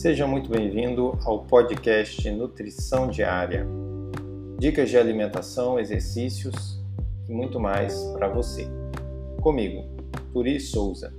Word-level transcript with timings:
Seja 0.00 0.26
muito 0.26 0.48
bem-vindo 0.48 1.18
ao 1.26 1.44
podcast 1.44 2.30
Nutrição 2.30 3.06
Diária. 3.06 3.66
Dicas 4.58 4.88
de 4.88 4.96
alimentação, 4.96 5.78
exercícios 5.78 6.82
e 7.28 7.32
muito 7.34 7.60
mais 7.60 8.02
para 8.14 8.26
você. 8.26 8.66
Comigo, 9.42 9.84
Turi 10.32 10.58
Souza. 10.58 11.12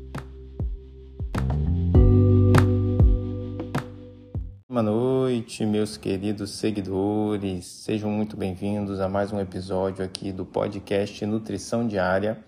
Boa 4.68 4.82
noite, 4.82 5.64
meus 5.64 5.96
queridos 5.96 6.50
seguidores. 6.50 7.68
Sejam 7.68 8.10
muito 8.10 8.36
bem-vindos 8.36 9.00
a 9.00 9.08
mais 9.08 9.32
um 9.32 9.40
episódio 9.40 10.04
aqui 10.04 10.32
do 10.32 10.44
podcast 10.44 11.24
Nutrição 11.24 11.88
Diária. 11.88 12.44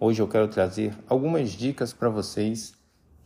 Hoje 0.00 0.20
eu 0.20 0.26
quero 0.26 0.48
trazer 0.48 0.92
algumas 1.08 1.50
dicas 1.50 1.92
para 1.92 2.08
vocês 2.08 2.76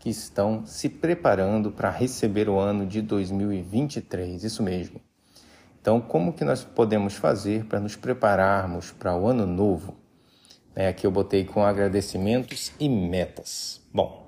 que 0.02 0.11
estão 0.11 0.66
se 0.66 0.88
preparando 0.88 1.70
para 1.70 1.88
receber 1.88 2.48
o 2.48 2.59
ano 2.59 2.84
de 2.84 3.01
2023, 3.01 4.43
isso 4.43 4.60
mesmo. 4.60 5.01
Então, 5.80 6.01
como 6.01 6.33
que 6.33 6.45
nós 6.45 6.65
podemos 6.65 7.15
fazer 7.15 7.66
para 7.66 7.79
nos 7.79 7.95
prepararmos 7.95 8.91
para 8.91 9.16
o 9.16 9.29
ano 9.29 9.46
novo? 9.46 9.95
É, 10.74 10.88
aqui 10.88 11.07
eu 11.07 11.10
botei 11.12 11.45
com 11.45 11.65
agradecimentos 11.65 12.73
e 12.80 12.88
metas. 12.88 13.80
Bom, 13.95 14.27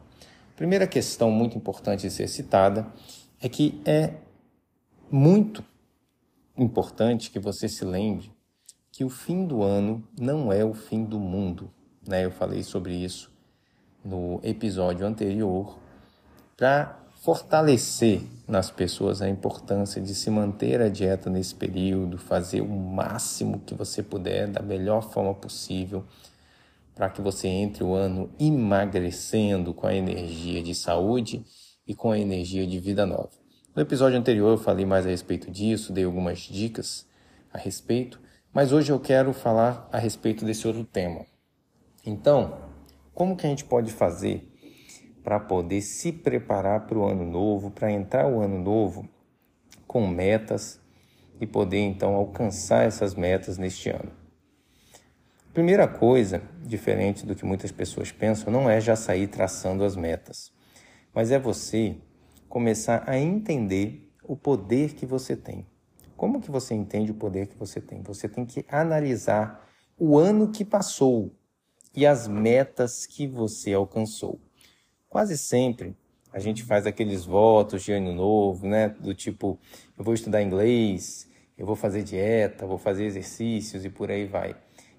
primeira 0.55 0.87
questão 0.87 1.29
muito 1.29 1.59
importante 1.59 2.03
de 2.03 2.11
ser 2.13 2.29
citada 2.29 2.87
é 3.43 3.49
que 3.49 3.83
é 3.85 4.15
muito 5.11 5.65
importante 6.57 7.33
que 7.33 7.41
você 7.41 7.69
se 7.69 7.85
lembre 7.85 8.31
que 8.93 9.03
o 9.03 9.11
fim 9.11 9.45
do 9.45 9.65
ano 9.65 10.07
não 10.17 10.53
é 10.53 10.65
o 10.65 10.73
fim 10.73 11.03
do 11.03 11.19
mundo. 11.19 11.69
Né? 12.07 12.25
Eu 12.25 12.31
falei 12.31 12.63
sobre 12.63 12.95
isso 12.95 13.34
no 14.05 14.41
episódio 14.43 15.07
anterior, 15.07 15.79
para 16.57 16.99
fortalecer 17.25 18.21
nas 18.47 18.71
pessoas 18.71 19.23
a 19.23 19.29
importância 19.29 20.01
de 20.01 20.15
se 20.15 20.29
manter 20.29 20.83
a 20.83 20.91
dieta 20.91 21.31
nesse 21.31 21.55
período, 21.55 22.19
fazer 22.19 22.61
o 22.61 22.69
máximo 22.69 23.61
que 23.61 23.75
você 23.75 24.03
puder 24.03 24.47
da 24.49 24.61
melhor 24.61 25.11
forma 25.11 25.33
possível, 25.33 26.05
para 26.95 27.09
que 27.09 27.23
você 27.23 27.49
entre 27.49 27.83
o 27.83 27.95
ano 27.95 28.31
emagrecendo 28.39 29.73
com 29.73 29.87
a 29.87 29.95
energia 29.95 30.63
de 30.63 30.75
saúde 30.75 31.45
e 31.87 31.95
com 31.95 32.11
a 32.11 32.19
energia 32.19 32.67
de 32.67 32.79
vida 32.79 33.07
nova. 33.07 33.31
No 33.75 33.81
episódio 33.83 34.19
anterior 34.19 34.51
eu 34.51 34.59
falei 34.59 34.85
mais 34.85 35.07
a 35.07 35.09
respeito 35.09 35.51
disso, 35.51 35.93
dei 35.93 36.05
algumas 36.05 36.41
dicas 36.41 37.07
a 37.53 37.59
respeito, 37.59 38.21
mas 38.53 38.71
hoje 38.71 38.93
eu 38.93 39.01
quero 39.01 39.33
falar 39.33 39.89
a 39.91 39.99
respeito 39.99 40.45
desse 40.45 40.67
outro 40.69 40.85
tema. 40.85 41.25
Então, 42.05 42.74
como 43.15 43.37
que 43.37 43.47
a 43.47 43.51
gente 43.51 43.65
pode 43.65 43.93
fazer 43.93 44.51
para 45.23 45.41
poder 45.41 45.81
se 45.81 46.13
preparar 46.13 46.87
para 46.87 46.99
o 46.99 47.07
ano 47.07 47.25
novo, 47.25 47.71
para 47.71 47.91
entrar 47.91 48.27
o 48.27 48.41
ano 48.41 48.59
novo 48.59 49.09
com 49.87 50.07
metas 50.07 50.81
e 51.41 51.47
poder 51.47 51.81
então 51.81 52.15
alcançar 52.15 52.85
essas 52.85 53.15
metas 53.15 53.57
neste 53.57 53.89
ano? 53.89 54.13
Primeira 55.53 55.87
coisa, 55.87 56.43
diferente 56.63 57.25
do 57.25 57.35
que 57.35 57.45
muitas 57.45 57.71
pessoas 57.71 58.11
pensam, 58.11 58.53
não 58.53 58.69
é 58.69 58.81
já 58.81 58.97
sair 58.97 59.29
traçando 59.29 59.85
as 59.85 59.95
metas, 59.95 60.53
mas 61.15 61.31
é 61.31 61.39
você 61.39 61.97
começar 62.49 63.05
a 63.07 63.17
entender 63.17 64.13
o 64.25 64.37
poder 64.37 64.95
que 64.95 65.07
você 65.07 65.37
tem. 65.37 65.65
Como 66.17 66.41
que 66.41 66.51
você 66.51 66.75
entende 66.75 67.13
o 67.13 67.15
poder 67.15 67.47
que 67.47 67.57
você 67.57 67.81
tem? 67.81 68.03
Você 68.03 68.29
tem 68.29 68.45
que 68.45 68.65
analisar 68.69 69.69
o 69.97 70.19
ano 70.19 70.51
que 70.51 70.65
passou, 70.65 71.33
e 71.95 72.07
as 72.07 72.27
metas 72.27 73.07
que 73.07 73.27
você 73.27 73.73
alcançou. 73.73 74.41
Quase 75.09 75.39
sempre 75.39 75.97
a 76.33 76.41
gente 76.41 76.65
faz 76.65 76.85
aqueles 76.85 77.25
votos 77.25 77.85
de 77.85 77.93
ano 77.93 78.13
novo, 78.13 78.67
né? 78.67 78.89
Do 78.89 79.15
tipo, 79.15 79.57
eu 79.97 80.03
vou 80.03 80.15
estudar 80.15 80.43
inglês, 80.43 81.31
eu 81.57 81.65
vou 81.65 81.77
fazer 81.77 82.03
dieta, 82.03 82.67
vou 82.67 82.77
fazer 82.77 83.05
exercícios 83.05 83.85
e 83.85 83.89
por 83.89 84.11
aí 84.11 84.27
vai. 84.27 84.57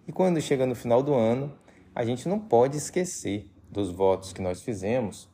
E 0.08 0.14
quando 0.14 0.40
chega 0.40 0.66
no 0.66 0.74
final 0.74 1.04
do 1.04 1.14
ano, 1.14 1.54
a 1.94 2.06
gente 2.06 2.30
não 2.30 2.40
pode 2.40 2.78
esquecer 2.78 3.50
dos 3.70 3.92
votos 3.92 4.32
que 4.32 4.42
nós 4.42 4.62
fizemos 4.62 5.30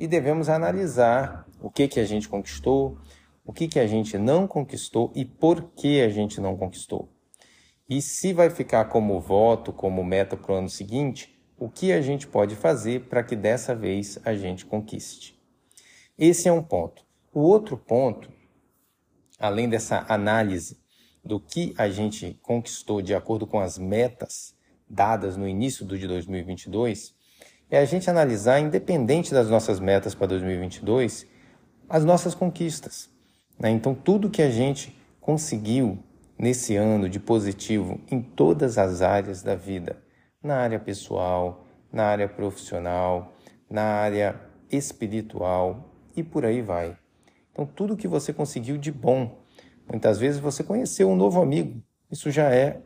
e 0.00 0.06
devemos 0.06 0.48
analisar 0.48 1.46
o 1.60 1.70
que 1.70 1.86
que 1.88 2.00
a 2.00 2.04
gente 2.06 2.26
conquistou, 2.26 2.96
o 3.44 3.52
que 3.52 3.68
que 3.68 3.78
a 3.78 3.86
gente 3.86 4.16
não 4.16 4.46
conquistou 4.46 5.12
e 5.14 5.26
por 5.26 5.62
que 5.76 6.00
a 6.00 6.08
gente 6.08 6.40
não 6.40 6.56
conquistou. 6.56 7.13
E 7.88 8.00
se 8.00 8.32
vai 8.32 8.48
ficar 8.48 8.86
como 8.86 9.20
voto, 9.20 9.72
como 9.72 10.02
meta 10.02 10.36
para 10.36 10.52
o 10.52 10.56
ano 10.56 10.70
seguinte, 10.70 11.38
o 11.58 11.68
que 11.68 11.92
a 11.92 12.00
gente 12.00 12.26
pode 12.26 12.56
fazer 12.56 13.08
para 13.08 13.22
que 13.22 13.36
dessa 13.36 13.74
vez 13.74 14.18
a 14.24 14.34
gente 14.34 14.64
conquiste? 14.64 15.38
Esse 16.16 16.48
é 16.48 16.52
um 16.52 16.62
ponto. 16.62 17.04
O 17.32 17.40
outro 17.40 17.76
ponto, 17.76 18.32
além 19.38 19.68
dessa 19.68 20.06
análise 20.08 20.78
do 21.22 21.38
que 21.38 21.74
a 21.76 21.88
gente 21.90 22.38
conquistou 22.42 23.02
de 23.02 23.14
acordo 23.14 23.46
com 23.46 23.60
as 23.60 23.76
metas 23.76 24.54
dadas 24.88 25.36
no 25.36 25.46
início 25.46 25.84
do 25.84 25.98
de 25.98 26.06
2022, 26.06 27.14
é 27.70 27.78
a 27.78 27.84
gente 27.84 28.08
analisar, 28.08 28.60
independente 28.60 29.32
das 29.32 29.50
nossas 29.50 29.78
metas 29.78 30.14
para 30.14 30.28
2022, 30.28 31.26
as 31.88 32.04
nossas 32.04 32.34
conquistas. 32.34 33.10
Né? 33.58 33.70
Então, 33.70 33.94
tudo 33.94 34.30
que 34.30 34.42
a 34.42 34.50
gente 34.50 34.96
conseguiu 35.20 35.98
nesse 36.38 36.76
ano 36.76 37.08
de 37.08 37.20
positivo 37.20 38.00
em 38.10 38.20
todas 38.20 38.78
as 38.78 39.02
áreas 39.02 39.42
da 39.42 39.54
vida, 39.54 40.02
na 40.42 40.56
área 40.56 40.78
pessoal, 40.78 41.64
na 41.92 42.04
área 42.04 42.28
profissional, 42.28 43.34
na 43.70 43.82
área 43.82 44.40
espiritual 44.70 45.90
e 46.16 46.22
por 46.22 46.44
aí 46.44 46.60
vai. 46.60 46.96
Então, 47.52 47.64
tudo 47.64 47.96
que 47.96 48.08
você 48.08 48.32
conseguiu 48.32 48.76
de 48.76 48.90
bom. 48.90 49.38
Muitas 49.88 50.18
vezes 50.18 50.40
você 50.40 50.64
conheceu 50.64 51.08
um 51.08 51.16
novo 51.16 51.40
amigo. 51.40 51.80
Isso 52.10 52.30
já 52.30 52.52
é 52.52 52.80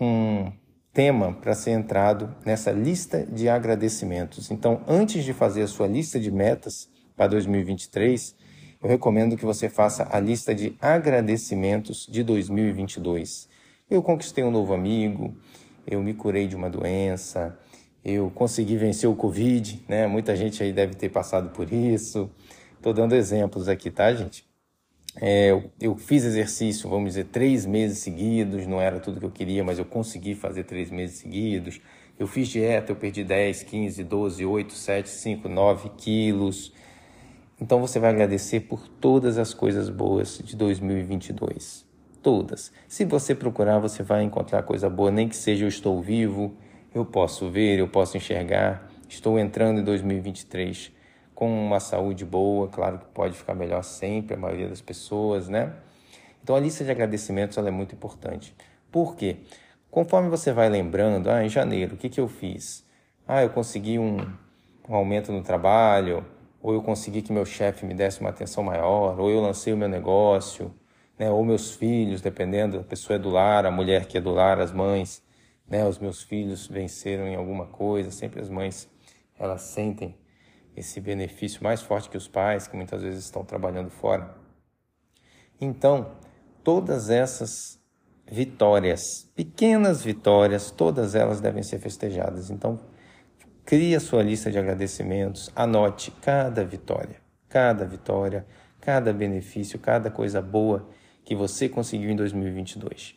um 0.00 0.50
tema 0.92 1.32
para 1.32 1.54
ser 1.54 1.70
entrado 1.70 2.34
nessa 2.44 2.72
lista 2.72 3.24
de 3.24 3.48
agradecimentos. 3.48 4.50
Então, 4.50 4.82
antes 4.88 5.24
de 5.24 5.32
fazer 5.32 5.62
a 5.62 5.68
sua 5.68 5.86
lista 5.86 6.18
de 6.18 6.30
metas 6.30 6.88
para 7.16 7.28
2023, 7.28 8.34
eu 8.82 8.88
recomendo 8.88 9.36
que 9.36 9.44
você 9.44 9.68
faça 9.68 10.08
a 10.10 10.18
lista 10.18 10.54
de 10.54 10.74
agradecimentos 10.80 12.06
de 12.06 12.22
2022. 12.22 13.48
Eu 13.90 14.02
conquistei 14.02 14.42
um 14.42 14.50
novo 14.50 14.72
amigo, 14.72 15.36
eu 15.86 16.02
me 16.02 16.14
curei 16.14 16.46
de 16.46 16.56
uma 16.56 16.70
doença, 16.70 17.58
eu 18.04 18.30
consegui 18.30 18.76
vencer 18.76 19.08
o 19.08 19.14
Covid, 19.14 19.84
né? 19.86 20.06
Muita 20.06 20.34
gente 20.34 20.62
aí 20.62 20.72
deve 20.72 20.94
ter 20.94 21.10
passado 21.10 21.50
por 21.50 21.70
isso. 21.72 22.30
Estou 22.76 22.94
dando 22.94 23.14
exemplos 23.14 23.68
aqui, 23.68 23.90
tá, 23.90 24.14
gente? 24.14 24.48
É, 25.16 25.50
eu, 25.50 25.70
eu, 25.80 25.96
fiz 25.96 26.24
exercício, 26.24 26.88
vamos 26.88 27.10
dizer, 27.10 27.24
três 27.26 27.66
meses 27.66 27.98
seguidos, 27.98 28.66
não 28.66 28.80
era 28.80 29.00
tudo 29.00 29.18
que 29.18 29.26
eu 29.26 29.30
queria, 29.30 29.62
mas 29.64 29.78
eu 29.78 29.84
consegui 29.84 30.34
fazer 30.34 30.64
três 30.64 30.90
meses 30.90 31.18
seguidos. 31.18 31.80
Eu 32.18 32.26
fiz 32.26 32.48
dieta, 32.48 32.92
eu 32.92 32.96
perdi 32.96 33.24
10, 33.24 33.64
15, 33.64 34.04
12, 34.04 34.46
8, 34.46 34.72
7, 34.72 35.08
5, 35.08 35.48
9 35.48 35.90
quilos. 35.96 36.72
Então 37.60 37.78
você 37.78 37.98
vai 37.98 38.10
agradecer 38.10 38.60
por 38.60 38.88
todas 38.88 39.36
as 39.36 39.52
coisas 39.52 39.90
boas 39.90 40.38
de 40.38 40.56
2022. 40.56 41.86
Todas. 42.22 42.72
Se 42.88 43.04
você 43.04 43.34
procurar, 43.34 43.78
você 43.78 44.02
vai 44.02 44.22
encontrar 44.22 44.62
coisa 44.62 44.88
boa, 44.88 45.10
nem 45.10 45.28
que 45.28 45.36
seja 45.36 45.64
eu 45.64 45.68
estou 45.68 46.00
vivo, 46.00 46.56
eu 46.94 47.04
posso 47.04 47.50
ver, 47.50 47.78
eu 47.78 47.86
posso 47.86 48.16
enxergar, 48.16 48.88
estou 49.08 49.38
entrando 49.38 49.80
em 49.80 49.84
2023 49.84 50.90
com 51.34 51.66
uma 51.66 51.80
saúde 51.80 52.24
boa, 52.24 52.68
claro 52.68 52.98
que 52.98 53.06
pode 53.06 53.36
ficar 53.36 53.54
melhor 53.54 53.82
sempre, 53.82 54.34
a 54.34 54.38
maioria 54.38 54.68
das 54.68 54.80
pessoas, 54.80 55.48
né? 55.48 55.74
Então 56.42 56.56
a 56.56 56.60
lista 56.60 56.82
de 56.82 56.90
agradecimentos 56.90 57.58
é 57.58 57.70
muito 57.70 57.94
importante. 57.94 58.54
Por 58.90 59.16
quê? 59.16 59.36
Conforme 59.90 60.28
você 60.28 60.52
vai 60.52 60.68
lembrando, 60.68 61.30
ah, 61.30 61.44
em 61.44 61.48
janeiro, 61.48 61.94
o 61.94 61.98
que, 61.98 62.08
que 62.08 62.20
eu 62.20 62.28
fiz? 62.28 62.86
Ah, 63.26 63.42
eu 63.42 63.50
consegui 63.50 63.98
um, 63.98 64.18
um 64.88 64.94
aumento 64.94 65.30
no 65.30 65.42
trabalho, 65.42 66.24
ou 66.60 66.74
eu 66.74 66.82
consegui 66.82 67.22
que 67.22 67.32
meu 67.32 67.44
chefe 67.44 67.86
me 67.86 67.94
desse 67.94 68.20
uma 68.20 68.30
atenção 68.30 68.62
maior, 68.62 69.18
ou 69.18 69.30
eu 69.30 69.40
lancei 69.40 69.72
o 69.72 69.76
meu 69.76 69.88
negócio, 69.88 70.74
né, 71.18 71.30
ou 71.30 71.44
meus 71.44 71.74
filhos, 71.74 72.20
dependendo, 72.20 72.78
a 72.78 72.82
pessoa 72.84 73.16
é 73.16 73.18
do 73.18 73.30
lar, 73.30 73.66
a 73.66 73.70
mulher 73.70 74.06
que 74.06 74.18
é 74.18 74.20
do 74.20 74.30
lar, 74.30 74.60
as 74.60 74.72
mães, 74.72 75.22
né, 75.68 75.86
os 75.86 75.98
meus 75.98 76.22
filhos 76.22 76.66
venceram 76.66 77.26
em 77.26 77.36
alguma 77.36 77.66
coisa, 77.66 78.10
sempre 78.10 78.40
as 78.40 78.48
mães, 78.48 78.88
elas 79.38 79.62
sentem 79.62 80.16
esse 80.76 81.00
benefício 81.00 81.62
mais 81.62 81.82
forte 81.82 82.08
que 82.08 82.16
os 82.16 82.28
pais, 82.28 82.66
que 82.66 82.76
muitas 82.76 83.02
vezes 83.02 83.24
estão 83.24 83.44
trabalhando 83.44 83.90
fora. 83.90 84.34
Então, 85.60 86.12
todas 86.62 87.10
essas 87.10 87.78
vitórias, 88.30 89.30
pequenas 89.34 90.02
vitórias, 90.02 90.70
todas 90.70 91.14
elas 91.14 91.40
devem 91.40 91.62
ser 91.62 91.78
festejadas. 91.78 92.50
Então, 92.50 92.78
Crie 93.64 93.94
a 93.94 94.00
sua 94.00 94.22
lista 94.22 94.50
de 94.50 94.58
agradecimentos, 94.58 95.50
anote 95.54 96.10
cada 96.22 96.64
vitória, 96.64 97.16
cada 97.48 97.84
vitória, 97.84 98.44
cada 98.80 99.12
benefício, 99.12 99.78
cada 99.78 100.10
coisa 100.10 100.42
boa 100.42 100.88
que 101.24 101.34
você 101.36 101.68
conseguiu 101.68 102.10
em 102.10 102.16
2022. 102.16 103.14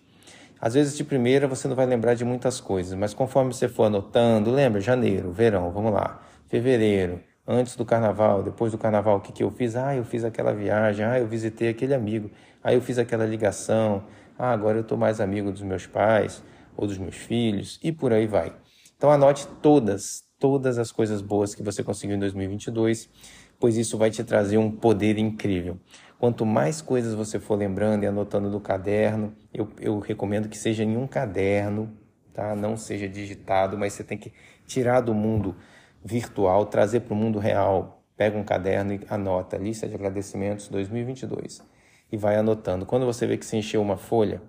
Às 0.61 0.75
vezes 0.75 0.95
de 0.95 1.03
primeira 1.03 1.47
você 1.47 1.67
não 1.67 1.75
vai 1.75 1.85
lembrar 1.85 2.13
de 2.13 2.23
muitas 2.23 2.61
coisas, 2.61 2.93
mas 2.93 3.13
conforme 3.13 3.53
você 3.53 3.67
for 3.67 3.85
anotando, 3.85 4.51
lembra 4.51 4.79
janeiro, 4.79 5.31
verão, 5.31 5.71
vamos 5.71 5.91
lá, 5.91 6.21
fevereiro, 6.47 7.19
antes 7.47 7.75
do 7.75 7.83
carnaval, 7.83 8.43
depois 8.43 8.71
do 8.71 8.77
carnaval, 8.77 9.17
o 9.17 9.21
que, 9.21 9.31
que 9.31 9.43
eu 9.43 9.49
fiz? 9.49 9.75
Ah, 9.75 9.95
eu 9.95 10.03
fiz 10.03 10.23
aquela 10.23 10.53
viagem, 10.53 11.03
ah, 11.03 11.19
eu 11.19 11.27
visitei 11.27 11.69
aquele 11.69 11.93
amigo, 11.93 12.29
ah, 12.63 12.73
eu 12.73 12.81
fiz 12.81 12.97
aquela 12.99 13.25
ligação, 13.25 14.03
ah, 14.37 14.51
agora 14.51 14.77
eu 14.77 14.81
estou 14.81 14.97
mais 14.97 15.19
amigo 15.19 15.51
dos 15.51 15.63
meus 15.63 15.87
pais 15.87 16.43
ou 16.77 16.85
dos 16.85 16.97
meus 16.97 17.15
filhos 17.15 17.79
e 17.83 17.91
por 17.91 18.13
aí 18.13 18.27
vai. 18.27 18.53
Então 18.95 19.11
anote 19.11 19.47
todas, 19.61 20.23
todas 20.43 20.77
as 20.77 20.91
coisas 20.91 21.21
boas 21.21 21.55
que 21.55 21.63
você 21.63 21.81
conseguiu 21.81 22.17
em 22.17 22.19
2022, 22.19 23.09
pois 23.57 23.77
isso 23.77 23.97
vai 23.97 24.11
te 24.11 24.25
trazer 24.25 24.57
um 24.57 24.69
poder 24.69 25.17
incrível. 25.17 25.77
Quanto 26.19 26.45
mais 26.45 26.81
coisas 26.81 27.13
você 27.13 27.39
for 27.39 27.55
lembrando 27.55 28.03
e 28.03 28.07
anotando 28.07 28.49
no 28.49 28.59
caderno, 28.59 29.33
eu, 29.53 29.69
eu 29.79 29.99
recomendo 29.99 30.49
que 30.49 30.57
seja 30.57 30.83
em 30.83 30.97
um 30.97 31.07
caderno, 31.07 31.89
tá? 32.33 32.57
Não 32.57 32.75
seja 32.75 33.07
digitado, 33.07 33.77
mas 33.77 33.93
você 33.93 34.03
tem 34.03 34.17
que 34.17 34.33
tirar 34.67 34.99
do 34.99 35.13
mundo 35.13 35.55
virtual, 36.03 36.65
trazer 36.65 36.99
para 36.99 37.13
o 37.13 37.15
mundo 37.15 37.39
real. 37.39 38.03
Pega 38.17 38.37
um 38.37 38.43
caderno 38.43 38.95
e 38.95 38.99
anota 39.09 39.55
lista 39.55 39.87
de 39.87 39.95
agradecimentos 39.95 40.67
2022 40.67 41.63
e 42.11 42.17
vai 42.17 42.35
anotando. 42.35 42.85
Quando 42.85 43.05
você 43.05 43.25
vê 43.25 43.37
que 43.37 43.45
se 43.45 43.55
encheu 43.55 43.81
uma 43.81 43.95
folha, 43.95 44.41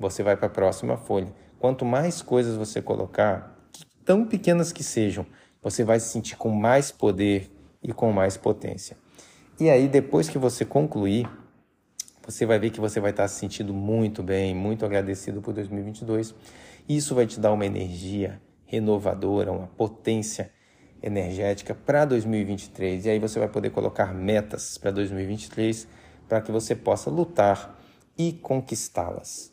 você 0.00 0.20
vai 0.20 0.36
para 0.36 0.48
a 0.48 0.50
próxima 0.50 0.96
folha. 0.96 1.32
Quanto 1.60 1.84
mais 1.84 2.22
coisas 2.22 2.56
você 2.56 2.82
colocar, 2.82 3.56
tão 4.08 4.24
pequenas 4.24 4.72
que 4.72 4.82
sejam, 4.82 5.26
você 5.62 5.84
vai 5.84 6.00
se 6.00 6.08
sentir 6.08 6.34
com 6.38 6.48
mais 6.48 6.90
poder 6.90 7.52
e 7.82 7.92
com 7.92 8.10
mais 8.10 8.38
potência. 8.38 8.96
E 9.60 9.68
aí, 9.68 9.86
depois 9.86 10.30
que 10.30 10.38
você 10.38 10.64
concluir, 10.64 11.28
você 12.26 12.46
vai 12.46 12.58
ver 12.58 12.70
que 12.70 12.80
você 12.80 13.00
vai 13.00 13.10
estar 13.10 13.28
se 13.28 13.38
sentindo 13.38 13.74
muito 13.74 14.22
bem, 14.22 14.54
muito 14.54 14.86
agradecido 14.86 15.42
por 15.42 15.52
2022. 15.52 16.34
Isso 16.88 17.14
vai 17.14 17.26
te 17.26 17.38
dar 17.38 17.52
uma 17.52 17.66
energia 17.66 18.40
renovadora, 18.64 19.52
uma 19.52 19.66
potência 19.66 20.50
energética 21.02 21.74
para 21.74 22.06
2023. 22.06 23.04
E 23.04 23.10
aí 23.10 23.18
você 23.18 23.38
vai 23.38 23.48
poder 23.48 23.68
colocar 23.68 24.14
metas 24.14 24.78
para 24.78 24.90
2023 24.90 25.86
para 26.26 26.40
que 26.40 26.50
você 26.50 26.74
possa 26.74 27.10
lutar 27.10 27.78
e 28.16 28.32
conquistá-las. 28.32 29.52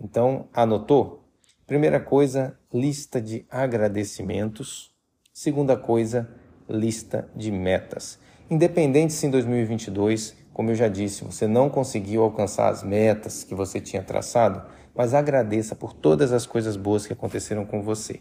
Então, 0.00 0.48
anotou? 0.52 1.23
Primeira 1.66 1.98
coisa, 1.98 2.58
lista 2.70 3.18
de 3.22 3.46
agradecimentos. 3.50 4.94
Segunda 5.32 5.78
coisa, 5.78 6.28
lista 6.68 7.26
de 7.34 7.50
metas. 7.50 8.18
Independente 8.50 9.14
se 9.14 9.26
em 9.26 9.30
2022, 9.30 10.36
como 10.52 10.70
eu 10.70 10.74
já 10.74 10.88
disse, 10.88 11.24
você 11.24 11.46
não 11.46 11.70
conseguiu 11.70 12.22
alcançar 12.22 12.68
as 12.68 12.82
metas 12.82 13.44
que 13.44 13.54
você 13.54 13.80
tinha 13.80 14.02
traçado, 14.02 14.62
mas 14.94 15.14
agradeça 15.14 15.74
por 15.74 15.94
todas 15.94 16.32
as 16.32 16.44
coisas 16.44 16.76
boas 16.76 17.06
que 17.06 17.14
aconteceram 17.14 17.64
com 17.64 17.82
você. 17.82 18.20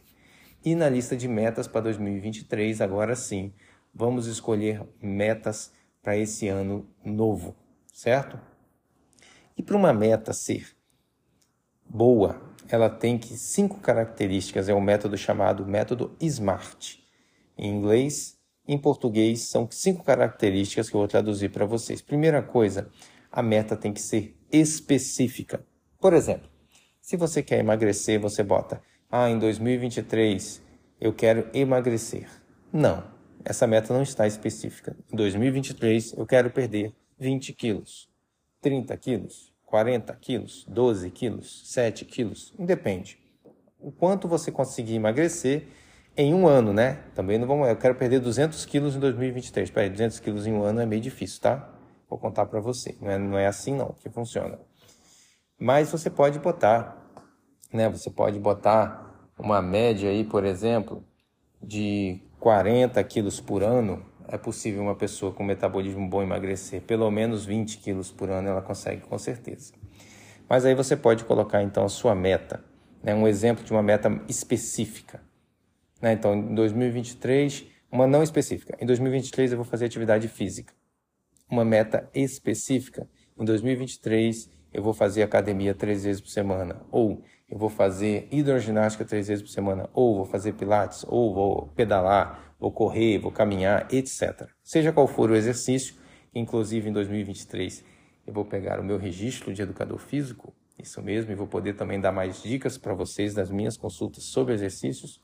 E 0.63 0.74
na 0.74 0.88
lista 0.88 1.13
de 1.13 1.28
metas 1.28 1.68
para 1.68 1.81
2023, 1.81 2.80
agora 2.80 3.13
sim, 3.13 3.51
vamos 3.94 4.25
escolher 4.25 4.81
metas 5.01 5.74
para 6.01 6.16
esse 6.16 6.48
ano 6.48 6.88
novo, 7.04 7.54
certo? 7.94 8.40
E 9.57 9.62
para 9.62 9.75
uma 9.75 9.92
meta 9.92 10.31
ser 10.31 10.66
boa, 11.86 12.52
ela 12.73 12.89
tem 12.89 13.19
que 13.19 13.37
cinco 13.37 13.79
características, 13.79 14.67
é 14.67 14.73
um 14.73 14.81
método 14.81 15.15
chamado 15.15 15.63
método 15.63 16.17
SMART. 16.19 16.97
Em 17.55 17.71
inglês, 17.71 18.35
em 18.67 18.79
português, 18.79 19.41
são 19.41 19.69
cinco 19.69 20.03
características 20.03 20.89
que 20.89 20.95
eu 20.95 20.99
vou 20.99 21.07
traduzir 21.07 21.49
para 21.49 21.67
vocês. 21.67 22.01
Primeira 22.01 22.41
coisa, 22.41 22.89
a 23.31 23.43
meta 23.43 23.77
tem 23.77 23.93
que 23.93 24.01
ser 24.01 24.35
específica. 24.51 25.63
Por 26.01 26.13
exemplo, 26.13 26.49
se 26.99 27.15
você 27.15 27.43
quer 27.43 27.59
emagrecer, 27.59 28.19
você 28.19 28.41
bota: 28.41 28.81
"Ah, 29.11 29.29
em 29.29 29.37
2023 29.37 30.59
eu 30.99 31.13
quero 31.13 31.47
emagrecer". 31.53 32.27
Não, 32.71 33.03
essa 33.45 33.67
meta 33.67 33.93
não 33.93 34.01
está 34.01 34.25
específica. 34.25 34.97
Em 35.11 35.15
2023 35.15 36.13
eu 36.13 36.25
quero 36.25 36.49
perder 36.49 36.91
20 37.19 37.53
quilos, 37.53 38.09
30 38.61 38.97
quilos, 38.97 39.52
40 39.73 40.13
quilos, 40.17 40.63
12 40.67 41.09
quilos, 41.09 41.63
7 41.65 42.05
quilos, 42.05 42.53
independe. 42.59 43.17
O 43.79 43.91
quanto 43.91 44.27
você 44.27 44.51
conseguir 44.51 44.93
emagrecer 44.93 45.65
em 46.15 46.31
um 46.31 46.45
ano, 46.45 46.71
né? 46.71 46.99
Também 47.15 47.39
não 47.39 47.47
vamos. 47.47 47.67
Eu 47.67 47.75
quero 47.75 47.95
perder 47.95 48.19
200 48.19 48.67
quilos 48.67 48.95
em 48.95 48.99
2023. 48.99 49.71
Peraí, 49.71 49.89
200 49.89 50.19
quilos 50.19 50.45
em 50.45 50.53
um 50.53 50.61
ano 50.61 50.79
é 50.79 50.85
meio 50.85 51.01
difícil, 51.01 51.41
tá? 51.41 51.73
Vou 52.07 52.19
contar 52.19 52.45
para 52.45 52.59
você. 52.59 52.95
Não 53.01 53.09
é, 53.09 53.17
não 53.17 53.35
é 53.35 53.47
assim 53.47 53.73
não 53.73 53.95
que 53.99 54.11
funciona. 54.11 54.59
Mas 55.59 55.89
você 55.89 56.07
pode 56.07 56.37
botar, 56.37 56.95
né? 57.73 57.89
Você 57.89 58.11
pode 58.11 58.37
botar 58.37 59.31
uma 59.39 59.59
média 59.59 60.07
aí, 60.07 60.23
por 60.23 60.45
exemplo, 60.45 61.03
de 61.59 62.21
40 62.39 63.03
quilos 63.05 63.41
por 63.41 63.63
ano 63.63 64.05
é 64.27 64.37
possível 64.37 64.81
uma 64.81 64.95
pessoa 64.95 65.31
com 65.31 65.43
metabolismo 65.43 66.07
bom 66.07 66.21
emagrecer 66.21 66.81
pelo 66.81 67.09
menos 67.11 67.45
20 67.45 67.77
quilos 67.77 68.11
por 68.11 68.29
ano, 68.29 68.49
ela 68.49 68.61
consegue 68.61 69.01
com 69.01 69.17
certeza. 69.17 69.73
Mas 70.49 70.65
aí 70.65 70.75
você 70.75 70.95
pode 70.95 71.23
colocar 71.23 71.63
então 71.63 71.85
a 71.85 71.89
sua 71.89 72.13
meta, 72.13 72.63
né? 73.01 73.13
um 73.15 73.27
exemplo 73.27 73.63
de 73.63 73.71
uma 73.71 73.81
meta 73.81 74.21
específica. 74.27 75.21
Né? 76.01 76.13
Então, 76.13 76.35
em 76.35 76.53
2023, 76.53 77.65
uma 77.91 78.07
não 78.07 78.23
específica. 78.23 78.75
Em 78.79 78.85
2023 78.85 79.51
eu 79.51 79.57
vou 79.57 79.65
fazer 79.65 79.85
atividade 79.85 80.27
física. 80.27 80.73
Uma 81.49 81.63
meta 81.63 82.09
específica. 82.13 83.07
Em 83.39 83.45
2023 83.45 84.49
eu 84.73 84.81
vou 84.81 84.93
fazer 84.93 85.23
academia 85.23 85.73
três 85.73 86.03
vezes 86.03 86.19
por 86.19 86.29
semana. 86.29 86.81
Ou 86.91 87.23
eu 87.47 87.57
vou 87.57 87.69
fazer 87.69 88.27
hidroginástica 88.31 89.05
três 89.05 89.27
vezes 89.27 89.43
por 89.43 89.49
semana. 89.49 89.89
Ou 89.93 90.15
vou 90.15 90.25
fazer 90.25 90.53
pilates. 90.53 91.05
Ou 91.07 91.33
vou 91.33 91.67
pedalar 91.75 92.52
vou 92.63 92.71
correr, 92.71 93.18
vou 93.18 93.30
caminhar, 93.30 93.94
etc. 93.94 94.48
Seja 94.63 94.94
qual 94.94 95.06
for 95.06 95.30
o 95.30 95.36
exercício, 95.36 95.95
inclusive 96.33 96.89
em 96.89 96.94
2023 96.94 97.83
eu 98.25 98.33
vou 98.33 98.45
pegar 98.45 98.80
o 98.80 98.83
meu 98.86 98.98
registro 98.98 99.54
de 99.54 99.62
educador 99.62 100.00
físico, 100.00 100.56
isso 100.81 101.01
mesmo, 101.01 101.30
e 101.30 101.36
vou 101.36 101.45
poder 101.45 101.75
também 101.75 102.00
dar 102.00 102.13
mais 102.13 102.42
dicas 102.42 102.77
para 102.77 102.94
vocês 102.94 103.33
das 103.33 103.51
minhas 103.51 103.75
consultas 103.75 104.24
sobre 104.24 104.54
exercícios. 104.54 105.21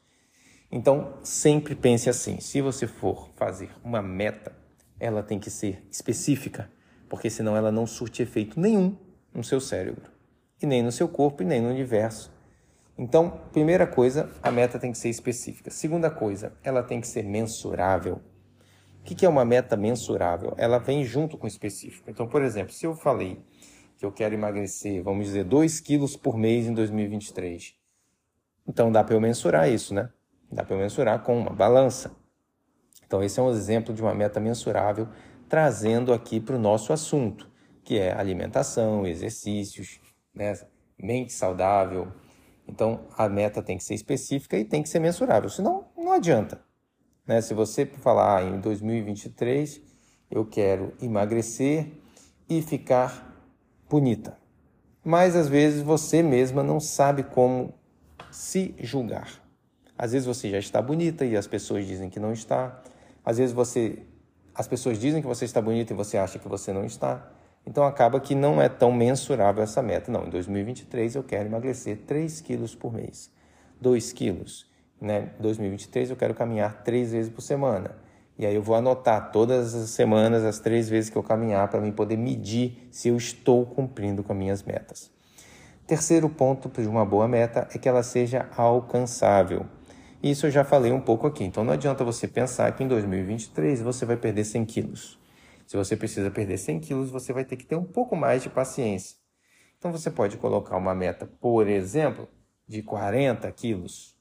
Então, 0.69 1.17
sempre 1.23 1.75
pense 1.75 2.09
assim: 2.09 2.41
se 2.41 2.59
você 2.59 2.85
for 2.85 3.29
fazer 3.37 3.71
uma 3.85 4.01
meta, 4.01 4.53
ela 4.99 5.23
tem 5.23 5.39
que 5.39 5.49
ser 5.49 5.81
específica, 5.89 6.69
porque 7.07 7.29
senão 7.29 7.55
ela 7.55 7.71
não 7.71 7.87
surte 7.87 8.21
efeito 8.21 8.59
nenhum 8.59 8.97
no 9.33 9.45
seu 9.45 9.61
cérebro, 9.61 10.11
e 10.61 10.65
nem 10.65 10.83
no 10.83 10.91
seu 10.91 11.07
corpo, 11.07 11.41
e 11.41 11.45
nem 11.45 11.61
no 11.61 11.69
universo. 11.69 12.37
Então, 13.01 13.29
primeira 13.53 13.87
coisa, 13.87 14.29
a 14.43 14.51
meta 14.51 14.77
tem 14.77 14.91
que 14.91 14.97
ser 14.97 15.07
específica. 15.07 15.71
Segunda 15.71 16.11
coisa, 16.11 16.51
ela 16.61 16.83
tem 16.83 16.99
que 16.99 17.07
ser 17.07 17.23
mensurável. 17.23 18.21
O 18.99 19.03
que 19.03 19.25
é 19.25 19.29
uma 19.29 19.45
meta 19.45 19.77
mensurável? 19.77 20.53
Ela 20.57 20.79
vem 20.79 21.05
junto 21.05 21.37
com 21.37 21.45
o 21.45 21.47
específico. 21.47 22.09
Então, 22.11 22.27
por 22.27 22.41
exemplo, 22.41 22.73
se 22.73 22.85
eu 22.85 22.93
falei 22.93 23.41
que 23.97 24.05
eu 24.05 24.11
quero 24.11 24.35
emagrecer, 24.35 25.01
vamos 25.01 25.27
dizer, 25.27 25.45
2 25.45 25.79
quilos 25.79 26.17
por 26.17 26.37
mês 26.37 26.67
em 26.67 26.73
2023, 26.73 27.73
então 28.67 28.91
dá 28.91 29.01
para 29.01 29.15
eu 29.15 29.21
mensurar 29.21 29.69
isso, 29.69 29.93
né? 29.93 30.09
Dá 30.51 30.65
para 30.65 30.75
eu 30.75 30.79
mensurar 30.79 31.23
com 31.23 31.39
uma 31.39 31.51
balança. 31.51 32.11
Então, 33.07 33.23
esse 33.23 33.39
é 33.39 33.43
um 33.43 33.49
exemplo 33.49 33.93
de 33.93 34.01
uma 34.01 34.13
meta 34.13 34.41
mensurável, 34.41 35.07
trazendo 35.47 36.11
aqui 36.11 36.37
para 36.41 36.57
o 36.57 36.59
nosso 36.59 36.91
assunto, 36.91 37.49
que 37.81 37.97
é 37.97 38.11
alimentação, 38.11 39.07
exercícios, 39.07 40.01
né? 40.35 40.53
mente 41.01 41.31
saudável, 41.31 42.11
então, 42.69 43.01
a 43.17 43.27
meta 43.27 43.61
tem 43.61 43.77
que 43.77 43.83
ser 43.83 43.95
específica 43.95 44.57
e 44.57 44.63
tem 44.63 44.83
que 44.83 44.89
ser 44.89 44.99
mensurável, 44.99 45.49
senão 45.49 45.85
não 45.97 46.11
adianta. 46.11 46.61
Né? 47.25 47.41
Se 47.41 47.53
você 47.53 47.85
falar 47.85 48.37
ah, 48.37 48.43
em 48.43 48.59
2023 48.59 49.81
eu 50.29 50.45
quero 50.45 50.93
emagrecer 51.01 51.87
e 52.47 52.61
ficar 52.61 53.35
bonita, 53.89 54.37
mas 55.03 55.35
às 55.35 55.47
vezes 55.47 55.81
você 55.81 56.21
mesma 56.21 56.61
não 56.61 56.79
sabe 56.79 57.23
como 57.23 57.73
se 58.31 58.75
julgar. 58.77 59.41
Às 59.97 60.11
vezes 60.11 60.27
você 60.27 60.49
já 60.49 60.59
está 60.59 60.81
bonita 60.81 61.25
e 61.25 61.35
as 61.35 61.47
pessoas 61.47 61.85
dizem 61.85 62.09
que 62.09 62.19
não 62.19 62.31
está. 62.31 62.81
Às 63.25 63.37
vezes 63.37 63.53
você 63.53 63.99
as 64.53 64.67
pessoas 64.67 64.99
dizem 64.99 65.21
que 65.21 65.27
você 65.27 65.45
está 65.45 65.61
bonita 65.61 65.93
e 65.93 65.95
você 65.95 66.17
acha 66.17 66.37
que 66.37 66.47
você 66.47 66.71
não 66.73 66.85
está. 66.85 67.31
Então 67.65 67.83
acaba 67.83 68.19
que 68.19 68.33
não 68.33 68.61
é 68.61 68.67
tão 68.67 68.91
mensurável 68.91 69.63
essa 69.63 69.81
meta. 69.81 70.11
Não, 70.11 70.25
em 70.25 70.29
2023 70.29 71.15
eu 71.15 71.23
quero 71.23 71.47
emagrecer 71.47 71.99
3 72.07 72.41
quilos 72.41 72.73
por 72.73 72.93
mês, 72.93 73.31
2 73.79 74.11
quilos. 74.13 74.67
Né? 74.99 75.31
Em 75.39 75.41
2023 75.41 76.09
eu 76.09 76.15
quero 76.15 76.33
caminhar 76.33 76.83
três 76.83 77.11
vezes 77.11 77.31
por 77.31 77.41
semana. 77.41 77.95
E 78.37 78.45
aí 78.45 78.55
eu 78.55 78.61
vou 78.61 78.75
anotar 78.75 79.31
todas 79.31 79.75
as 79.75 79.89
semanas, 79.89 80.45
as 80.45 80.59
três 80.59 80.87
vezes 80.87 81.09
que 81.09 81.17
eu 81.17 81.23
caminhar, 81.23 81.67
para 81.67 81.81
mim 81.81 81.91
poder 81.91 82.17
medir 82.17 82.87
se 82.89 83.09
eu 83.09 83.17
estou 83.17 83.65
cumprindo 83.65 84.23
com 84.23 84.31
as 84.31 84.39
minhas 84.39 84.63
metas. 84.63 85.11
Terceiro 85.85 86.29
ponto 86.29 86.69
de 86.69 86.87
uma 86.87 87.05
boa 87.05 87.27
meta 87.27 87.67
é 87.73 87.77
que 87.77 87.89
ela 87.89 88.01
seja 88.01 88.47
alcançável. 88.55 89.65
Isso 90.23 90.47
eu 90.47 90.51
já 90.51 90.63
falei 90.63 90.91
um 90.91 91.01
pouco 91.01 91.27
aqui. 91.27 91.43
Então 91.43 91.63
não 91.63 91.73
adianta 91.73 92.03
você 92.03 92.27
pensar 92.27 92.71
que 92.73 92.83
em 92.83 92.87
2023 92.87 93.81
você 93.81 94.05
vai 94.05 94.15
perder 94.15 94.45
100 94.45 94.65
quilos. 94.65 95.18
Se 95.69 95.77
você 95.77 95.95
precisa 95.95 96.31
perder 96.31 96.57
100 96.57 96.79
quilos, 96.79 97.11
você 97.11 97.31
vai 97.31 97.45
ter 97.45 97.55
que 97.55 97.63
ter 97.63 97.75
um 97.75 97.83
pouco 97.83 98.15
mais 98.15 98.41
de 98.41 98.49
paciência. 98.49 99.17
Então 99.77 99.91
você 99.91 100.09
pode 100.09 100.35
colocar 100.35 100.75
uma 100.75 100.95
meta, 100.95 101.27
por 101.27 101.67
exemplo, 101.67 102.27
de 102.67 102.81
40 102.81 103.51
quilos 103.51 104.17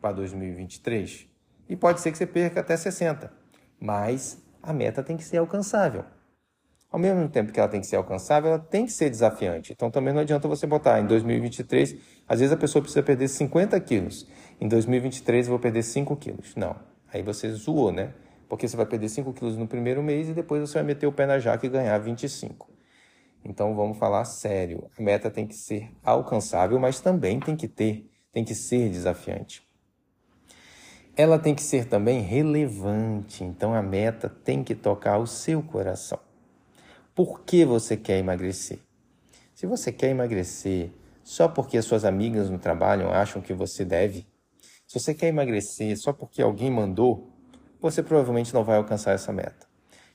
para 0.00 0.12
2023 0.12 1.26
e 1.68 1.74
pode 1.74 2.00
ser 2.00 2.12
que 2.12 2.18
você 2.18 2.24
perca 2.24 2.60
até 2.60 2.76
60. 2.76 3.32
mas 3.80 4.40
a 4.62 4.72
meta 4.72 5.02
tem 5.02 5.16
que 5.16 5.24
ser 5.24 5.38
alcançável. 5.38 6.04
Ao 6.88 7.00
mesmo 7.00 7.28
tempo 7.28 7.50
que 7.50 7.58
ela 7.58 7.68
tem 7.68 7.80
que 7.80 7.86
ser 7.88 7.96
alcançável, 7.96 8.50
ela 8.50 8.60
tem 8.60 8.86
que 8.86 8.92
ser 8.92 9.10
desafiante. 9.10 9.72
Então 9.72 9.90
também 9.90 10.14
não 10.14 10.20
adianta 10.20 10.46
você 10.46 10.68
botar 10.68 11.00
em 11.00 11.06
2023, 11.08 11.96
às 12.28 12.38
vezes 12.38 12.52
a 12.52 12.56
pessoa 12.56 12.80
precisa 12.80 13.02
perder 13.02 13.26
50 13.26 13.80
quilos. 13.80 14.24
Em 14.60 14.68
2023 14.68 15.48
eu 15.48 15.50
vou 15.50 15.58
perder 15.58 15.82
5 15.82 16.14
quilos. 16.14 16.54
Não. 16.54 16.76
Aí 17.12 17.24
você 17.24 17.50
zoou, 17.50 17.90
né? 17.90 18.14
Porque 18.52 18.68
você 18.68 18.76
vai 18.76 18.84
perder 18.84 19.08
5 19.08 19.32
quilos 19.32 19.56
no 19.56 19.66
primeiro 19.66 20.02
mês 20.02 20.28
e 20.28 20.34
depois 20.34 20.60
você 20.60 20.74
vai 20.74 20.82
meter 20.82 21.06
o 21.06 21.12
pé 21.12 21.24
na 21.24 21.38
jaca 21.38 21.64
e 21.64 21.70
ganhar 21.70 21.96
25. 21.96 22.70
Então 23.42 23.74
vamos 23.74 23.96
falar 23.96 24.26
sério. 24.26 24.90
A 24.98 25.02
meta 25.02 25.30
tem 25.30 25.46
que 25.46 25.54
ser 25.54 25.90
alcançável, 26.04 26.78
mas 26.78 27.00
também 27.00 27.40
tem 27.40 27.56
que 27.56 27.66
ter, 27.66 28.10
tem 28.30 28.44
que 28.44 28.54
ser 28.54 28.90
desafiante. 28.90 29.66
Ela 31.16 31.38
tem 31.38 31.54
que 31.54 31.62
ser 31.62 31.86
também 31.86 32.20
relevante. 32.20 33.42
Então 33.42 33.72
a 33.72 33.80
meta 33.80 34.28
tem 34.28 34.62
que 34.62 34.74
tocar 34.74 35.16
o 35.16 35.26
seu 35.26 35.62
coração. 35.62 36.18
Por 37.14 37.40
que 37.44 37.64
você 37.64 37.96
quer 37.96 38.18
emagrecer? 38.18 38.80
Se 39.54 39.64
você 39.64 39.90
quer 39.90 40.10
emagrecer 40.10 40.90
só 41.24 41.48
porque 41.48 41.78
as 41.78 41.86
suas 41.86 42.04
amigas 42.04 42.50
no 42.50 42.58
trabalho 42.58 43.08
acham 43.08 43.40
que 43.40 43.54
você 43.54 43.82
deve, 43.82 44.26
se 44.86 45.00
você 45.00 45.14
quer 45.14 45.28
emagrecer 45.28 45.96
só 45.96 46.12
porque 46.12 46.42
alguém 46.42 46.70
mandou, 46.70 47.31
você 47.82 48.02
provavelmente 48.02 48.54
não 48.54 48.62
vai 48.62 48.76
alcançar 48.76 49.12
essa 49.12 49.32
meta. 49.32 49.66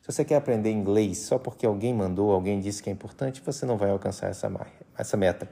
Se 0.02 0.14
você 0.14 0.24
quer 0.24 0.38
aprender 0.38 0.72
inglês 0.72 1.18
só 1.18 1.38
porque 1.38 1.66
alguém 1.66 1.94
mandou, 1.94 2.32
alguém 2.32 2.62
disse 2.62 2.82
que 2.82 2.90
é 2.90 2.94
importante, 2.94 3.42
você 3.46 3.66
não 3.66 3.78
vai 3.78 3.90
alcançar 3.90 4.30
essa, 4.30 5.18
meta. 5.18 5.50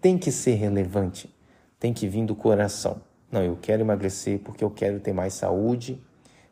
Tem 0.00 0.16
que 0.16 0.30
ser 0.30 0.54
relevante, 0.54 1.34
tem 1.80 1.92
que 1.92 2.06
vir 2.06 2.24
do 2.24 2.36
coração. 2.36 3.00
Não, 3.32 3.42
eu 3.42 3.58
quero 3.60 3.82
emagrecer 3.82 4.38
porque 4.38 4.62
eu 4.62 4.70
quero 4.70 5.00
ter 5.00 5.12
mais 5.12 5.34
saúde, 5.34 6.00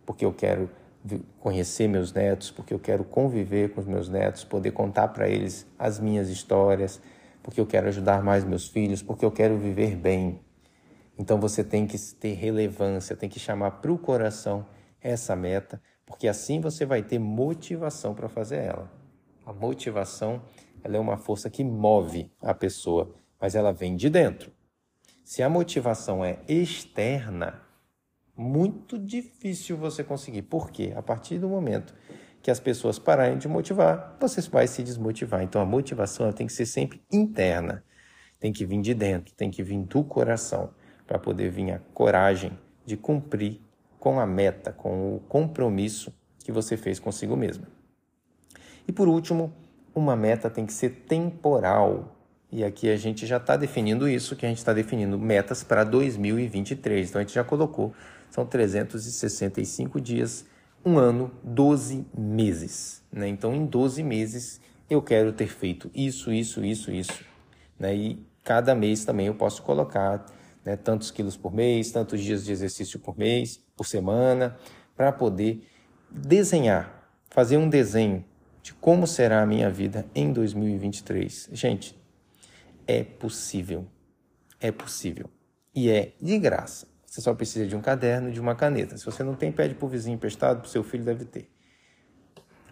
porque 0.04 0.25
eu 0.25 0.33
quero 0.33 0.68
conhecer 1.38 1.87
meus 1.87 2.12
netos, 2.12 2.50
porque 2.50 2.75
eu 2.75 2.80
quero 2.80 3.04
conviver 3.04 3.71
com 3.71 3.80
os 3.80 3.87
meus 3.87 4.09
netos, 4.09 4.42
poder 4.42 4.73
contar 4.73 5.09
para 5.09 5.28
eles 5.28 5.64
as 5.78 6.00
minhas 6.00 6.28
histórias, 6.28 7.00
porque 7.40 7.61
eu 7.61 7.66
quero 7.66 7.87
ajudar 7.87 8.21
mais 8.21 8.42
meus 8.42 8.66
filhos, 8.66 9.00
porque 9.00 9.25
eu 9.25 9.30
quero 9.30 9.56
viver 9.56 9.94
bem. 9.94 10.40
Então 11.16 11.38
você 11.38 11.62
tem 11.62 11.87
que 11.87 11.97
ter 12.14 12.33
relevância, 12.33 13.14
tem 13.14 13.28
que 13.28 13.38
chamar 13.38 13.71
para 13.73 13.92
o 13.92 13.99
coração 13.99 14.66
essa 15.04 15.37
meta 15.37 15.80
porque 16.06 16.28
assim 16.28 16.61
você 16.61 16.84
vai 16.84 17.02
ter 17.02 17.18
motivação 17.18 18.14
para 18.14 18.28
fazer 18.28 18.56
ela. 18.56 18.90
A 19.44 19.52
motivação 19.52 20.42
ela 20.82 20.96
é 20.96 21.00
uma 21.00 21.16
força 21.16 21.49
que 21.49 21.64
move 21.64 22.30
a 22.42 22.52
pessoa, 22.52 23.14
mas 23.40 23.54
ela 23.54 23.73
vem 23.73 23.96
de 23.96 24.11
dentro. 24.11 24.52
Se 25.25 25.42
a 25.42 25.49
motivação 25.49 26.23
é 26.23 26.40
externa, 26.46 27.62
muito 28.37 28.99
difícil 28.99 29.76
você 29.76 30.04
conseguir. 30.04 30.42
Por 30.42 30.70
quê? 30.70 30.92
A 30.94 31.02
partir 31.02 31.38
do 31.38 31.49
momento 31.49 31.94
que 32.42 32.50
as 32.50 32.61
pessoas 32.61 32.99
pararem 32.99 33.38
de 33.38 33.49
motivar, 33.49 34.18
você 34.20 34.42
vai 34.42 34.66
se 34.66 34.82
desmotivar. 34.82 35.42
Então 35.42 35.62
a 35.62 35.64
motivação 35.64 36.30
tem 36.32 36.46
que 36.46 36.52
ser 36.52 36.66
sempre 36.66 37.02
interna, 37.11 37.82
tem 38.38 38.52
que 38.52 38.66
vir 38.66 38.82
de 38.82 38.92
dentro, 38.92 39.34
tem 39.34 39.50
que 39.50 39.62
vir 39.62 39.82
do 39.84 40.04
coração, 40.04 40.75
para 41.06 41.18
poder 41.18 41.50
vir 41.50 41.70
a 41.70 41.78
coragem 41.94 42.58
de 42.84 42.99
cumprir 42.99 43.63
com 44.04 44.20
a 44.20 44.26
meta, 44.26 44.70
com 44.70 45.16
o 45.16 45.20
compromisso 45.20 46.12
que 46.44 46.52
você 46.52 46.76
fez 46.76 46.99
consigo 46.99 47.34
mesmo. 47.34 47.66
E 48.87 48.92
por 48.92 49.08
último, 49.08 49.50
uma 49.94 50.14
meta 50.14 50.50
tem 50.50 50.66
que 50.66 50.75
ser 50.75 50.90
temporal. 51.08 52.14
E 52.52 52.62
aqui 52.62 52.90
a 52.90 52.96
gente 52.99 53.26
já 53.26 53.38
está 53.38 53.56
definindo 53.56 54.06
isso, 54.06 54.37
que 54.37 54.44
a 54.44 54.49
gente 54.50 54.58
está 54.58 54.75
definindo 54.75 55.18
metas 55.18 55.64
para 55.64 55.84
2023. 55.84 57.08
Então 57.08 57.18
a 57.18 57.25
gente 57.25 57.34
já 57.34 57.42
colocou, 57.42 57.94
são 58.28 58.44
365 58.44 59.99
dias, 59.99 60.44
um 60.84 60.99
ano, 60.99 61.30
12 61.42 62.04
meses. 62.14 63.02
Né? 63.11 63.28
Então 63.28 63.54
em 63.54 63.64
12 63.64 64.02
meses 64.02 64.61
eu 64.90 65.00
quero 65.00 65.32
ter 65.32 65.49
feito 65.49 65.90
isso, 65.94 66.30
isso, 66.30 66.62
isso, 66.62 66.92
isso. 66.92 67.25
Né? 67.78 67.96
E 67.96 68.26
cada 68.44 68.75
mês 68.75 69.02
também 69.02 69.28
eu 69.28 69.34
posso 69.34 69.62
colocar 69.62 70.26
né, 70.64 70.76
tantos 70.76 71.11
quilos 71.11 71.37
por 71.37 71.52
mês, 71.52 71.90
tantos 71.90 72.21
dias 72.21 72.44
de 72.44 72.52
exercício 72.52 72.99
por 72.99 73.18
mês, 73.18 73.62
por 73.76 73.87
semana, 73.87 74.56
para 74.97 75.12
poder 75.12 75.66
desenhar, 76.11 77.11
fazer 77.30 77.56
um 77.56 77.68
desenho 77.68 78.25
de 78.62 78.73
como 78.73 79.06
será 79.06 79.42
a 79.42 79.47
minha 79.47 79.68
vida 79.68 80.06
em 80.14 80.33
2023. 80.33 81.50
Gente, 81.52 81.99
é 82.87 83.02
possível. 83.02 83.87
É 84.61 84.73
possível. 84.73 85.28
E 85.75 85.90
é 85.90 86.12
de 86.21 86.38
graça. 86.38 86.87
Você 87.04 87.21
só 87.21 87.35
precisa 87.35 87.66
de 87.66 87.76
um 87.76 87.80
caderno 87.80 88.28
e 88.28 88.33
de 88.33 88.40
uma 88.40 88.54
caneta. 88.54 88.97
Se 88.97 89.04
você 89.04 89.23
não 89.23 89.35
tem, 89.35 89.52
pede 89.52 89.75
para 89.75 89.87
o 89.87 89.88
vizinho 89.88 90.14
emprestado, 90.14 90.61
para 90.61 90.66
o 90.66 90.71
seu 90.71 90.83
filho 90.83 91.04
deve 91.04 91.25
ter. 91.25 91.50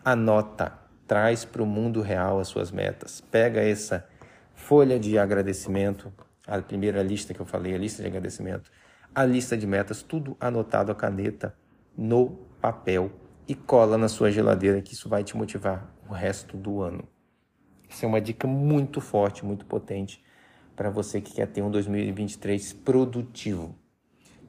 Anota, 0.05 0.73
traz 1.07 1.45
para 1.45 1.63
o 1.63 1.67
mundo 1.67 2.01
real 2.01 2.41
as 2.41 2.49
suas 2.49 2.71
metas. 2.71 3.21
Pega 3.21 3.61
essa 3.61 4.09
folha 4.55 4.99
de 4.99 5.19
agradecimento, 5.19 6.13
a 6.47 6.61
primeira 6.61 7.03
lista 7.03 7.33
que 7.33 7.41
eu 7.41 7.47
falei, 7.47 7.75
a 7.75 7.79
lista 7.79 8.03
de 8.03 8.09
agradecimento, 8.09 8.71
a 9.15 9.25
lista 9.25 9.57
de 9.57 9.67
metas, 9.67 10.03
tudo 10.03 10.37
anotado 10.41 10.91
a 10.91 10.95
caneta 10.95 11.55
no 11.97 12.31
papel 12.61 13.11
e 13.47 13.55
cola 13.55 13.99
na 13.99 14.09
sua 14.09 14.31
geladeira, 14.31 14.81
que 14.81 14.95
isso 14.95 15.09
vai 15.09 15.23
te 15.23 15.37
motivar 15.37 15.93
o 16.09 16.13
resto 16.13 16.57
do 16.57 16.81
ano. 16.81 17.07
Isso 17.89 18.05
é 18.05 18.09
uma 18.09 18.21
dica 18.21 18.47
muito 18.47 19.01
forte, 19.01 19.45
muito 19.45 19.67
potente 19.67 20.23
para 20.75 20.89
você 20.89 21.21
que 21.21 21.35
quer 21.35 21.47
ter 21.47 21.63
um 21.63 21.71
2023 21.71 22.73
produtivo. 22.73 23.77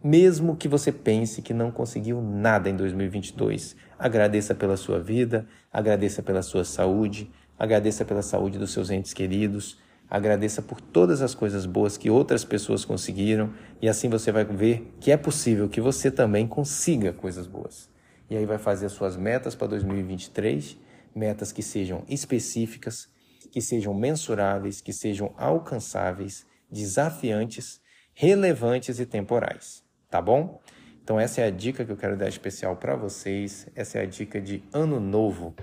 Mesmo 0.02 0.56
que 0.56 0.68
você 0.68 0.92
pense 0.92 1.42
que 1.42 1.54
não 1.54 1.72
conseguiu 1.72 2.22
nada 2.22 2.70
em 2.70 2.76
2022, 2.76 3.76
agradeça 3.98 4.54
pela 4.54 4.76
sua 4.78 5.00
vida, 5.00 5.48
agradeça 5.72 6.22
pela 6.22 6.42
sua 6.42 6.64
saúde, 6.64 7.32
agradeça 7.58 8.04
pela 8.04 8.22
saúde 8.22 8.58
dos 8.58 8.72
seus 8.72 8.90
entes 8.90 9.14
queridos, 9.14 9.78
Agradeça 10.14 10.62
por 10.62 10.80
todas 10.80 11.24
as 11.24 11.34
coisas 11.34 11.66
boas 11.66 11.98
que 11.98 12.08
outras 12.08 12.46
pessoas 12.46 12.86
conseguiram 12.86 13.52
e 13.82 13.90
assim 13.90 14.08
você 14.10 14.32
vai 14.32 14.46
ver 14.46 14.94
que 15.00 15.12
é 15.12 15.18
possível 15.18 15.68
que 15.68 15.82
você 15.82 16.12
também 16.12 16.48
consiga 16.48 17.12
coisas 17.12 17.48
boas. 17.48 17.90
E 18.30 18.38
aí 18.38 18.46
vai 18.46 18.60
fazer 18.60 18.86
as 18.86 18.92
suas 18.92 19.18
metas 19.18 19.56
para 19.56 19.66
2023, 19.70 20.78
metas 21.16 21.52
que 21.52 21.64
sejam 21.64 22.04
específicas, 22.08 23.10
que 23.52 23.60
sejam 23.60 23.92
mensuráveis, 23.92 24.82
que 24.82 24.94
sejam 24.94 25.34
alcançáveis, 25.36 26.46
desafiantes, 26.72 27.82
relevantes 28.14 29.00
e 29.00 29.08
temporais, 29.08 29.84
tá 30.12 30.22
bom? 30.22 30.62
Então 31.04 31.20
essa 31.20 31.42
é 31.42 31.46
a 31.46 31.50
dica 31.50 31.84
que 31.84 31.92
eu 31.92 31.98
quero 31.98 32.16
dar 32.16 32.30
especial 32.30 32.76
para 32.76 32.96
vocês, 32.96 33.68
essa 33.74 33.98
é 33.98 34.04
a 34.04 34.06
dica 34.06 34.40
de 34.40 34.64
ano 34.72 35.00
novo 35.00 35.56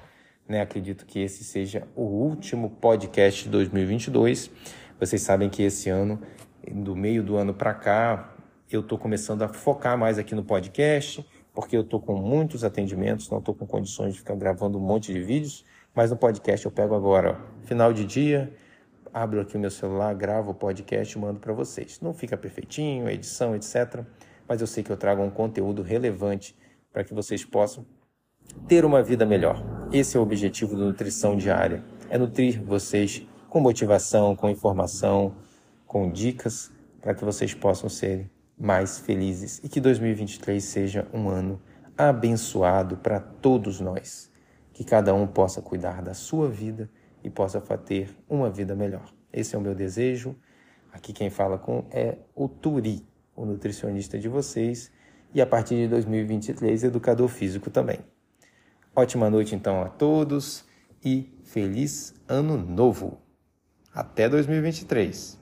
né? 0.51 0.61
Acredito 0.61 1.07
que 1.07 1.21
esse 1.21 1.45
seja 1.45 1.87
o 1.95 2.03
último 2.03 2.71
podcast 2.71 3.45
de 3.45 3.51
2022. 3.51 4.51
Vocês 4.99 5.23
sabem 5.23 5.49
que 5.49 5.63
esse 5.63 5.89
ano, 5.89 6.21
do 6.69 6.97
meio 6.97 7.23
do 7.23 7.37
ano 7.37 7.55
para 7.55 7.73
cá, 7.73 8.35
eu 8.69 8.81
estou 8.81 8.99
começando 8.99 9.43
a 9.43 9.49
focar 9.49 9.97
mais 9.97 10.19
aqui 10.19 10.35
no 10.35 10.43
podcast, 10.43 11.25
porque 11.55 11.77
eu 11.77 11.83
estou 11.83 12.01
com 12.01 12.17
muitos 12.17 12.65
atendimentos, 12.65 13.31
não 13.31 13.39
estou 13.39 13.55
com 13.55 13.65
condições 13.65 14.15
de 14.15 14.19
ficar 14.19 14.35
gravando 14.35 14.77
um 14.77 14.81
monte 14.81 15.13
de 15.13 15.21
vídeos, 15.21 15.65
mas 15.95 16.11
no 16.11 16.17
podcast 16.17 16.67
eu 16.67 16.73
pego 16.73 16.97
agora, 16.97 17.39
ó, 17.39 17.65
final 17.65 17.93
de 17.93 18.05
dia, 18.05 18.53
abro 19.15 19.41
aqui 19.41 19.57
o 19.57 19.61
meu 19.61 19.71
celular, 19.71 20.13
gravo 20.15 20.51
o 20.51 20.55
podcast 20.55 21.17
e 21.17 21.21
mando 21.21 21.39
para 21.39 21.53
vocês. 21.53 22.01
Não 22.01 22.13
fica 22.13 22.37
perfeitinho, 22.37 23.09
edição, 23.09 23.55
etc. 23.55 24.05
Mas 24.49 24.61
eu 24.61 24.67
sei 24.67 24.83
que 24.83 24.91
eu 24.91 24.97
trago 24.97 25.23
um 25.23 25.31
conteúdo 25.31 25.81
relevante 25.81 26.57
para 26.93 27.05
que 27.05 27.15
vocês 27.15 27.45
possam 27.45 27.87
ter 28.67 28.85
uma 28.85 29.03
vida 29.03 29.27
melhor. 29.27 29.63
Esse 29.93 30.17
é 30.17 30.21
o 30.21 30.23
objetivo 30.23 30.77
do 30.77 30.87
Nutrição 30.87 31.37
Diária: 31.37 31.83
é 32.09 32.17
nutrir 32.17 32.63
vocês 32.63 33.27
com 33.49 33.61
motivação, 33.61 34.37
com 34.37 34.49
informação, 34.49 35.35
com 35.87 36.11
dicas 36.11 36.71
para 37.01 37.15
que 37.15 37.25
vocês 37.25 37.55
possam 37.55 37.89
ser 37.89 38.31
mais 38.59 38.99
felizes 38.99 39.61
e 39.65 39.69
que 39.69 39.81
2023 39.81 40.63
seja 40.63 41.09
um 41.13 41.29
ano 41.29 41.61
abençoado 41.97 42.97
para 42.97 43.19
todos 43.19 43.81
nós. 43.81 44.31
Que 44.73 44.85
cada 44.85 45.13
um 45.15 45.27
possa 45.27 45.61
cuidar 45.61 46.01
da 46.03 46.15
sua 46.15 46.49
vida 46.49 46.89
e 47.23 47.29
possa 47.29 47.61
ter 47.61 48.17
uma 48.29 48.49
vida 48.49 48.75
melhor. 48.75 49.13
Esse 49.33 49.55
é 49.55 49.59
o 49.59 49.61
meu 49.61 49.75
desejo. 49.75 50.37
Aqui 50.93 51.13
quem 51.13 51.31
fala 51.31 51.59
com 51.59 51.85
é 51.91 52.19
o 52.35 52.49
Turi, 52.49 53.07
o 53.35 53.45
nutricionista 53.45 54.19
de 54.19 54.29
vocês, 54.29 54.91
e 55.35 55.41
a 55.41 55.47
partir 55.47 55.77
de 55.77 55.89
2023, 55.89 56.85
educador 56.85 57.29
físico 57.29 57.71
também. 57.71 58.01
Ótima 58.95 59.31
noite 59.31 59.55
então 59.55 59.83
a 59.83 59.89
todos 59.89 60.65
e 61.05 61.33
feliz 61.45 62.15
ano 62.29 62.57
novo. 62.57 63.21
Até 63.95 64.29
2023. 64.29 65.40